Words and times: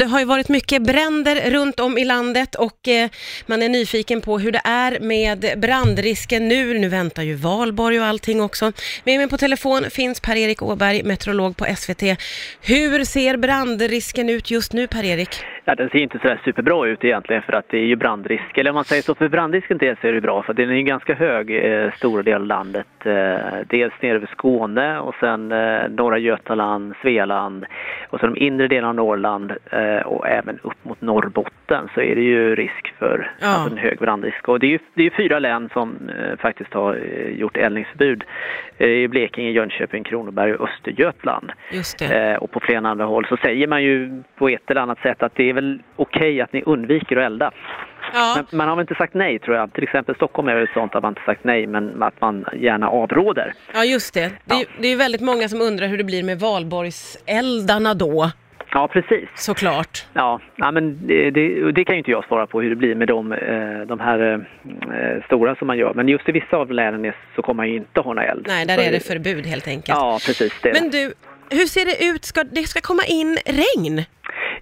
Det 0.00 0.06
har 0.06 0.18
ju 0.18 0.24
varit 0.24 0.48
mycket 0.48 0.82
bränder 0.82 1.50
runt 1.50 1.80
om 1.80 1.98
i 1.98 2.04
landet 2.04 2.54
och 2.54 2.88
eh, 2.88 3.10
man 3.46 3.62
är 3.62 3.68
nyfiken 3.68 4.20
på 4.20 4.38
hur 4.38 4.52
det 4.52 4.60
är 4.64 5.00
med 5.00 5.60
brandrisken 5.60 6.48
nu. 6.48 6.78
Nu 6.78 6.88
väntar 6.88 7.22
ju 7.22 7.34
valborg 7.34 8.00
och 8.00 8.06
allting 8.06 8.40
också. 8.40 8.64
Med 9.04 9.18
mig 9.18 9.28
på 9.28 9.36
telefon 9.36 9.82
finns 9.90 10.20
Per-Erik 10.20 10.62
Åberg, 10.62 11.02
meteorolog 11.02 11.56
på 11.56 11.64
SVT. 11.64 12.02
Hur 12.62 13.04
ser 13.04 13.36
brandrisken 13.36 14.28
ut 14.28 14.50
just 14.50 14.72
nu, 14.72 14.86
Per-Erik? 14.86 15.28
Ja, 15.68 15.74
den 15.74 15.88
ser 15.88 15.98
inte 15.98 16.18
så 16.18 16.28
där 16.28 16.40
superbra 16.44 16.86
ut 16.86 17.04
egentligen 17.04 17.42
för 17.42 17.52
att 17.52 17.68
det 17.68 17.78
är 17.78 17.86
ju 17.86 17.96
brandrisk. 17.96 18.58
Eller 18.58 18.70
om 18.70 18.74
man 18.74 18.84
säger 18.84 19.02
så, 19.02 19.14
för 19.14 19.28
brandrisken 19.28 19.78
dels 19.78 20.00
så 20.00 20.06
är 20.06 20.12
det 20.12 20.20
bra 20.20 20.42
för 20.42 20.54
den 20.54 20.70
är 20.70 20.74
ju 20.74 20.82
ganska 20.82 21.14
hög 21.14 21.50
eh, 21.50 21.92
stora 21.92 22.22
delar 22.22 22.40
av 22.40 22.46
landet. 22.46 22.86
Eh, 23.04 23.36
dels 23.66 23.94
nere 24.00 24.16
över 24.16 24.26
Skåne 24.32 24.98
och 24.98 25.14
sen 25.20 25.52
eh, 25.52 25.88
norra 25.88 26.18
Götaland, 26.18 26.94
Svealand 27.02 27.66
och 28.10 28.20
så 28.20 28.26
de 28.26 28.36
inre 28.36 28.68
delarna 28.68 28.88
av 28.88 28.94
Norrland 28.94 29.52
eh, 29.70 30.06
och 30.06 30.28
även 30.28 30.58
upp 30.62 30.84
mot 30.84 31.00
Norrbotten 31.00 31.88
så 31.94 32.00
är 32.00 32.14
det 32.14 32.20
ju 32.22 32.54
risk 32.54 32.94
för 32.98 33.30
Ja. 33.40 33.46
alltså 33.46 33.70
en 33.70 33.78
hög 33.78 33.98
brandrisk. 33.98 34.48
Och 34.48 34.60
det 34.60 34.66
är 34.66 34.70
ju 34.70 34.78
det 34.94 35.06
är 35.06 35.10
fyra 35.10 35.38
län 35.38 35.68
som 35.72 35.96
eh, 36.08 36.38
faktiskt 36.38 36.74
har 36.74 36.94
eh, 36.94 37.28
gjort 37.40 37.56
eldningsförbud. 37.56 38.24
Eh, 38.78 38.88
I 38.88 39.08
Blekinge, 39.08 39.50
Jönköping, 39.50 40.04
Kronoberg 40.04 40.54
och 40.54 40.68
Östergötland. 40.68 41.52
Eh, 42.12 42.36
och 42.36 42.50
på 42.50 42.60
flera 42.60 42.88
andra 42.88 43.04
håll 43.04 43.26
så 43.28 43.36
säger 43.36 43.66
man 43.66 43.82
ju 43.82 44.22
på 44.38 44.48
ett 44.48 44.70
eller 44.70 44.80
annat 44.80 44.98
sätt 45.02 45.22
att 45.22 45.34
det 45.34 45.48
är 45.48 45.52
väl 45.52 45.82
okej 45.96 46.40
att 46.40 46.52
ni 46.52 46.62
undviker 46.66 47.16
att 47.16 47.26
elda. 47.26 47.50
Ja, 48.12 48.34
Men 48.50 48.58
man 48.58 48.68
har 48.68 48.76
väl 48.76 48.82
inte 48.82 48.94
sagt 48.94 49.14
nej 49.14 49.38
tror 49.38 49.56
jag. 49.56 49.72
Till 49.72 49.82
exempel 49.84 50.14
Stockholm 50.14 50.48
är 50.48 50.54
det 50.54 50.68
sånt 50.74 50.94
att 50.94 51.02
man 51.02 51.10
inte 51.12 51.22
sagt 51.26 51.44
nej 51.44 51.66
men 51.66 52.02
att 52.02 52.20
man 52.20 52.44
gärna 52.56 52.88
avråder. 52.88 53.52
ja 53.74 53.84
just 53.84 54.14
det. 54.14 54.30
Det 54.44 54.54
är, 54.54 54.58
Ja. 54.58 54.64
det 54.80 54.88
är 54.88 54.96
väldigt 54.96 55.20
många 55.20 55.48
som 55.48 55.60
undrar 55.60 55.86
hur 55.86 55.98
det 55.98 56.04
blir 56.04 56.22
med 56.22 56.40
valborgseldarna 56.40 57.94
då, 57.94 58.30
Ja 58.72 58.88
precis. 58.88 59.28
såklart. 59.34 60.06
Ja, 60.12 60.40
ja 60.56 60.70
men 60.70 61.06
det, 61.06 61.30
det, 61.30 61.72
det 61.72 61.84
kan 61.84 61.94
ju 61.94 61.98
inte 61.98 62.10
jag 62.10 62.24
svara 62.24 62.46
på 62.46 62.60
hur 62.60 62.70
det 62.70 62.76
blir 62.76 62.94
med 62.94 63.08
de, 63.08 63.32
eh, 63.32 63.80
de 63.86 64.00
här 64.00 64.32
eh, 64.32 65.24
stora 65.26 65.54
som 65.56 65.66
man 65.66 65.78
gör. 65.78 65.94
Men 65.94 66.08
just 66.08 66.28
i 66.28 66.32
vissa 66.32 66.56
av 66.56 66.70
länen 66.72 67.12
så 67.36 67.42
kommer 67.42 67.56
man 67.56 67.68
ju 67.68 67.76
inte 67.76 68.00
någon 68.00 68.18
eld. 68.18 68.44
Nej, 68.48 68.66
där 68.66 68.78
är 68.78 68.92
det 68.92 69.00
förbud 69.06 69.46
helt 69.46 69.68
enkelt. 69.68 69.98
Ja, 69.98 70.18
precis. 70.26 70.52
Det. 70.62 70.72
Men 70.80 70.90
du, 70.90 71.12
hur 71.50 71.66
ser 71.66 71.84
det 71.84 72.04
ut? 72.14 72.24
Ska, 72.24 72.44
det 72.44 72.62
ska 72.62 72.80
komma 72.80 73.02
in 73.08 73.38
regn? 73.46 74.04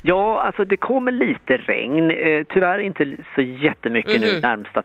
Ja, 0.07 0.43
alltså 0.43 0.65
det 0.65 0.77
kommer 0.77 1.13
lite 1.13 1.57
regn. 1.57 2.11
Eh, 2.11 2.45
tyvärr 2.49 2.79
inte 2.79 3.17
så 3.35 3.41
jättemycket 3.43 4.21
Mhm. 4.21 4.21
nu 4.21 4.41
närmsta 4.41 4.83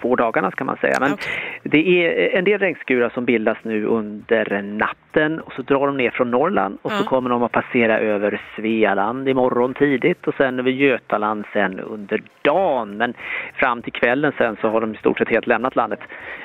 två 0.00 0.16
dagarna 0.16 0.50
ska 0.50 0.64
man 0.64 0.76
säga. 0.76 0.96
Men 1.00 1.12
Okej. 1.12 1.32
det 1.62 1.78
är 2.06 2.36
en 2.38 2.44
del 2.44 2.58
regnskurar 2.58 3.08
som 3.14 3.24
bildas 3.24 3.58
nu 3.62 3.84
under 3.84 4.62
natten 4.62 5.40
och 5.40 5.52
så 5.52 5.62
drar 5.62 5.86
de 5.86 5.96
ner 5.96 6.10
från 6.10 6.30
Norrland 6.30 6.78
och 6.82 6.92
Ja. 6.92 6.96
så 6.96 7.04
kommer 7.04 7.30
de 7.30 7.42
att 7.42 7.52
passera 7.52 7.98
över 7.98 8.40
Svealand 8.56 9.28
imorgon 9.28 9.74
tidigt 9.74 10.26
och 10.26 10.34
sen 10.34 10.58
över 10.58 10.70
Götaland 10.70 11.44
sen 11.52 11.80
under 11.80 12.22
dagen. 12.42 12.96
Men 12.96 13.14
fram 13.54 13.82
till 13.82 13.92
kvällen 13.92 14.32
sen 14.38 14.56
så 14.60 14.68
har 14.68 14.80
de 14.80 14.94
i 14.94 14.96
stort 14.96 15.18
sett 15.18 15.28
helt 15.28 15.46
lämnat 15.46 15.76
landet. 15.76 16.00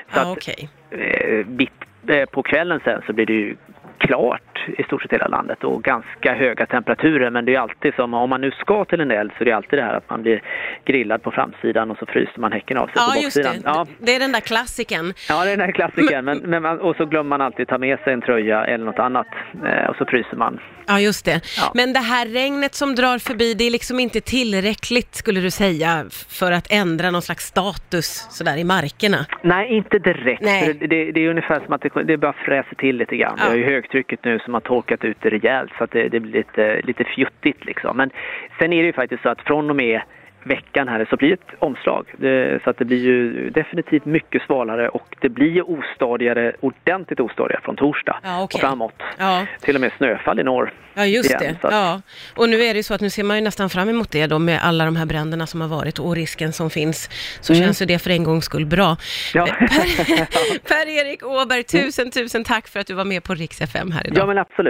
Så 0.08 0.18
Ja, 0.18 0.22
att, 0.32 0.36
okej. 0.38 0.68
eh, 0.90 1.46
mitt 1.46 1.72
eh, 2.08 2.24
på 2.28 2.42
kvällen 2.42 2.80
sen 2.84 3.02
så 3.06 3.12
blir 3.12 3.26
det 3.26 3.32
ju 3.32 3.56
klart 3.98 4.49
i 4.78 4.82
stort 4.82 5.02
sett 5.02 5.12
hela 5.12 5.26
landet 5.28 5.64
och 5.64 5.82
ganska 5.82 6.34
höga 6.34 6.66
temperaturer 6.66 7.30
men 7.30 7.44
det 7.44 7.54
är 7.54 7.60
alltid 7.60 7.94
som 7.94 8.14
om 8.14 8.30
man 8.30 8.40
nu 8.40 8.50
ska 8.50 8.84
till 8.84 9.00
en 9.00 9.10
eld 9.10 9.30
så 9.38 9.44
är 9.44 9.46
det 9.46 9.56
alltid 9.56 9.78
det 9.78 9.82
här 9.82 9.94
att 9.94 10.10
man 10.10 10.22
blir 10.22 10.42
grillad 10.84 11.22
på 11.22 11.30
framsidan 11.30 11.90
och 11.90 11.98
så 11.98 12.06
fryser 12.06 12.40
man 12.40 12.52
häcken 12.52 12.76
av 12.76 12.86
sig 12.86 12.92
Ja, 12.96 13.12
på 13.16 13.22
just 13.22 13.36
det. 13.36 13.42
baksidan. 13.42 13.74
Ja, 13.76 13.86
Det 13.98 14.14
är 14.14 14.20
den 14.20 14.32
där 14.32 14.40
klassiken. 14.40 15.14
ja, 15.28 15.44
det 15.44 15.50
är 15.52 15.56
den 15.56 15.66
här 15.66 15.72
klassikern 15.72 16.24
men, 16.24 16.38
men 16.38 16.62
man, 16.62 16.80
och 16.80 16.96
så 16.96 17.06
glömmer 17.06 17.28
man 17.28 17.40
alltid 17.40 17.68
ta 17.68 17.78
med 17.78 17.98
sig 17.98 18.12
en 18.12 18.20
tröja 18.22 18.64
eller 18.64 18.84
något 18.84 18.98
annat 18.98 19.26
eh, 19.66 19.90
och 19.90 19.96
så 19.96 20.04
fryser 20.04 20.36
man. 20.36 20.60
Ja, 20.86 21.00
just 21.00 21.24
det. 21.24 21.40
Ja. 21.60 21.70
Men 21.74 21.92
det 21.92 21.98
här 21.98 22.26
regnet 22.26 22.74
som 22.74 22.94
drar 22.94 23.18
förbi, 23.18 23.54
det 23.54 23.64
är 23.64 23.70
liksom 23.70 24.00
inte 24.00 24.20
tillräckligt, 24.20 25.14
skulle 25.14 25.40
du 25.40 25.50
säga, 25.50 26.04
för 26.28 26.52
att 26.52 26.66
ändra 26.72 27.10
någon 27.10 27.22
slags 27.22 27.44
status 27.44 28.26
sådär 28.30 28.56
i 28.58 28.64
markerna? 28.64 29.26
Nej, 29.42 29.68
inte 29.76 29.98
direkt. 29.98 30.42
Nej. 30.42 30.66
För 30.66 30.86
Det, 30.88 31.12
det 31.12 31.20
är 31.24 31.28
ungefär 31.30 31.60
som 31.64 31.72
att 31.74 31.80
det, 31.82 32.02
det 32.02 32.16
bara 32.16 32.32
fräser 32.32 32.74
till 32.74 32.96
lite 32.96 33.16
grann. 33.16 33.34
Ja. 33.38 33.44
Vi 33.44 33.50
har 33.50 33.56
ju 33.56 33.64
högtrycket 33.74 34.24
nu 34.24 34.38
som 34.38 34.54
har 34.60 34.68
torkat 34.68 35.04
ut 35.04 35.16
det 35.20 35.30
rejält 35.30 35.72
så 35.78 35.84
att 35.84 35.90
det, 35.90 36.08
det 36.08 36.20
blir 36.20 36.32
lite, 36.32 36.80
lite 36.84 37.04
fjuttigt 37.04 37.64
liksom. 37.64 37.96
Men 37.96 38.10
sen 38.58 38.72
är 38.72 38.82
det 38.82 38.86
ju 38.86 38.92
faktiskt 38.92 39.22
så 39.22 39.28
att 39.28 39.40
från 39.40 39.70
och 39.70 39.76
med 39.76 40.00
veckan 40.44 40.88
här 40.88 41.06
så 41.10 41.16
blir 41.16 41.28
det 41.28 41.34
ett 41.34 41.54
omslag. 41.58 42.06
Det, 42.18 42.60
så 42.64 42.70
att 42.70 42.78
det 42.78 42.84
blir 42.84 42.98
ju 43.04 43.50
definitivt 43.50 44.04
mycket 44.04 44.42
svalare 44.42 44.88
och 44.88 45.16
det 45.20 45.28
blir 45.28 45.70
ostadigare, 45.70 46.52
ordentligt 46.60 47.20
ostadigare 47.20 47.60
från 47.64 47.76
torsdag 47.76 48.18
Ja, 48.22 48.42
okej. 48.42 48.54
och 48.58 48.60
framåt. 48.60 48.94
Ja, 49.18 49.46
Till 49.60 49.74
och 49.74 49.80
med 49.80 49.92
snöfall 49.96 50.40
i 50.40 50.42
norr. 50.42 50.72
ja 50.94 51.06
just 51.06 51.30
igen, 51.30 51.56
det. 51.60 51.68
att- 51.68 51.72
Ja. 51.74 52.00
Och 52.36 52.48
nu 52.48 52.56
är 52.62 52.72
det 52.74 52.76
ju 52.76 52.82
så 52.82 52.94
att 52.94 53.00
nu 53.00 53.10
ser 53.10 53.22
man 53.24 53.36
ju 53.36 53.42
nästan 53.42 53.70
fram 53.70 53.88
emot 53.88 54.10
det 54.10 54.26
då 54.26 54.38
med 54.38 54.58
alla 54.62 54.84
de 54.84 54.96
här 54.96 55.06
bränderna 55.06 55.46
som 55.46 55.60
har 55.60 55.68
varit 55.68 55.98
och 55.98 56.14
risken 56.16 56.52
som 56.52 56.70
finns. 56.70 57.10
Så 57.40 57.52
Mm. 57.52 57.64
känns 57.64 57.82
ju 57.82 57.86
det 57.86 57.98
för 57.98 58.10
en 58.10 58.24
gångs 58.24 58.44
skull 58.44 58.66
bra. 58.66 58.96
Ja. 59.34 59.46
Per- 59.58 60.68
Per-Erik 60.68 61.22
Åberg, 61.26 61.62
tusen, 61.64 62.10
tusen 62.10 62.44
tack 62.44 62.68
för 62.68 62.80
att 62.80 62.86
du 62.86 62.94
var 62.94 63.04
med 63.04 63.24
på 63.24 63.34
Rix 63.34 63.60
FM 63.60 63.92
här 63.92 64.06
idag. 64.06 64.18
ja 64.22 64.26
men 64.26 64.38
absolut. 64.38 64.68